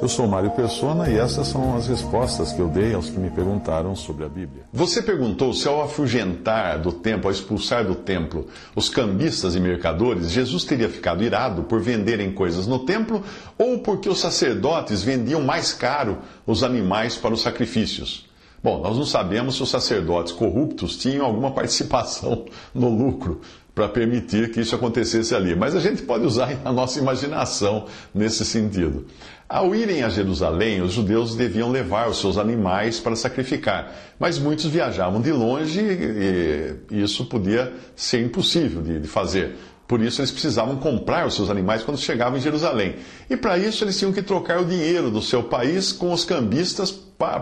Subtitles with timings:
[0.00, 3.30] Eu sou Mário Persona e essas são as respostas que eu dei aos que me
[3.30, 4.62] perguntaram sobre a Bíblia.
[4.72, 10.30] Você perguntou se ao afugentar do templo, ao expulsar do templo os cambistas e mercadores,
[10.30, 13.22] Jesus teria ficado irado por venderem coisas no templo
[13.58, 18.28] ou porque os sacerdotes vendiam mais caro os animais para os sacrifícios.
[18.62, 23.40] Bom, nós não sabemos se os sacerdotes corruptos tinham alguma participação no lucro
[23.78, 28.44] para permitir que isso acontecesse ali, mas a gente pode usar a nossa imaginação nesse
[28.44, 29.06] sentido.
[29.48, 34.64] Ao irem a Jerusalém, os judeus deviam levar os seus animais para sacrificar, mas muitos
[34.64, 39.54] viajavam de longe e isso podia ser impossível de fazer.
[39.88, 42.96] Por isso eles precisavam comprar os seus animais quando chegavam em Jerusalém.
[43.30, 46.90] E para isso eles tinham que trocar o dinheiro do seu país com os cambistas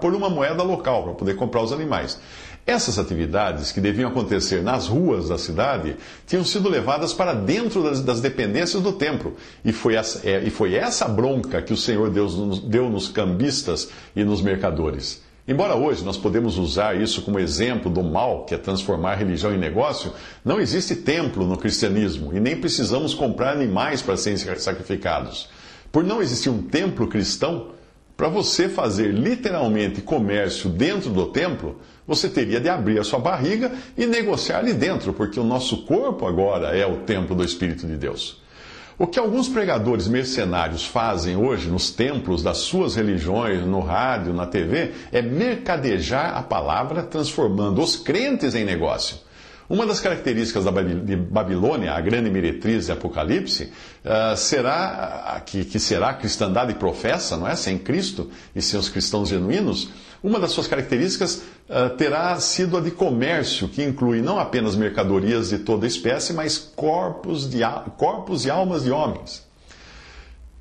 [0.00, 2.18] por uma moeda local, para poder comprar os animais.
[2.66, 5.96] Essas atividades, que deviam acontecer nas ruas da cidade,
[6.26, 9.36] tinham sido levadas para dentro das, das dependências do templo.
[9.64, 13.88] E foi, essa, é, e foi essa bronca que o Senhor Deus deu nos cambistas
[14.14, 15.22] e nos mercadores.
[15.46, 19.58] Embora hoje nós podemos usar isso como exemplo do mal, que é transformar religião em
[19.58, 20.12] negócio,
[20.44, 25.48] não existe templo no cristianismo e nem precisamos comprar animais para serem sacrificados.
[25.90, 27.72] Por não existir um templo cristão,
[28.16, 33.72] para você fazer literalmente comércio dentro do templo, você teria de abrir a sua barriga
[33.98, 37.96] e negociar ali dentro, porque o nosso corpo agora é o templo do Espírito de
[37.96, 38.41] Deus.
[38.98, 44.46] O que alguns pregadores mercenários fazem hoje nos templos das suas religiões, no rádio, na
[44.46, 49.16] TV, é mercadejar a palavra, transformando os crentes em negócio.
[49.72, 50.64] Uma das características
[51.02, 53.72] de Babilônia, a grande meretriz de Apocalipse,
[54.04, 57.56] uh, será que, que será a cristandade professa, não é?
[57.56, 59.88] Sem Cristo e sem os cristãos genuínos.
[60.22, 61.36] Uma das suas características
[61.70, 66.58] uh, terá sido a de comércio, que inclui não apenas mercadorias de toda espécie, mas
[66.58, 67.60] corpos, de,
[67.96, 69.42] corpos e almas de homens.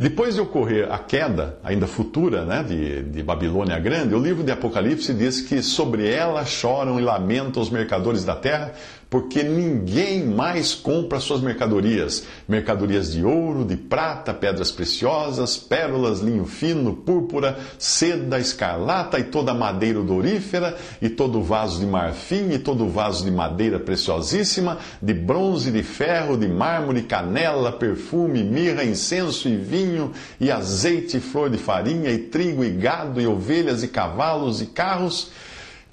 [0.00, 4.50] Depois de ocorrer a queda, ainda futura, né, de, de Babilônia Grande, o livro de
[4.50, 8.72] Apocalipse diz que sobre ela choram e lamentam os mercadores da terra,
[9.10, 16.46] porque ninguém mais compra suas mercadorias: mercadorias de ouro, de prata, pedras preciosas, pérolas, linho
[16.46, 22.88] fino, púrpura, seda, escarlata e toda madeira odorífera, e todo vaso de marfim, e todo
[22.88, 29.56] vaso de madeira preciosíssima, de bronze, de ferro, de mármore, canela, perfume, mirra, incenso e
[29.56, 34.66] vinho, e azeite, flor de farinha, e trigo, e gado, e ovelhas, e cavalos, e
[34.66, 35.32] carros,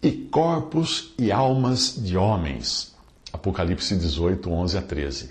[0.00, 2.90] e corpos e almas de homens
[3.32, 5.30] Apocalipse 18, 11 a 13.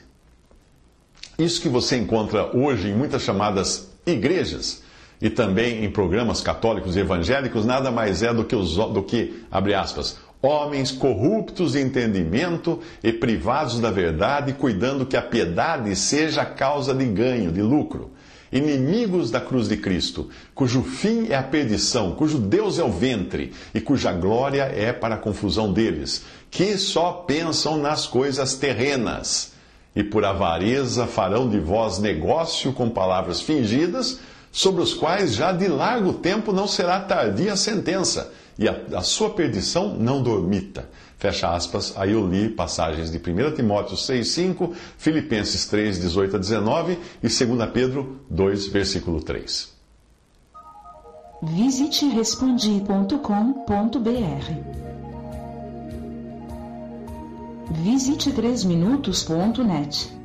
[1.38, 4.84] Isso que você encontra hoje em muitas chamadas igrejas
[5.22, 9.44] e também em programas católicos e evangélicos nada mais é do que, os, do que
[9.52, 16.46] abre aspas, homens corruptos de entendimento e privados da verdade, cuidando que a piedade seja
[16.46, 18.12] causa de ganho, de lucro
[18.52, 23.54] inimigos da cruz de Cristo, cujo fim é a perdição, cujo Deus é o ventre
[23.74, 29.54] e cuja glória é para a confusão deles, que só pensam nas coisas terrenas.
[29.96, 34.20] E por avareza farão de vós negócio com palavras fingidas,
[34.52, 39.02] sobre os quais já de largo tempo não será tardia a sentença e a, a
[39.02, 40.90] sua perdição não dormita.
[41.18, 46.40] Fecha aspas, aí eu li passagens de 1 Timóteo 6, 5, Filipenses 3, 18 a
[46.40, 49.74] 19 e 2 Pedro 2, versículo 3.
[51.42, 53.20] Visite respondi.com.br.
[57.72, 60.19] Visite 3minutos.net.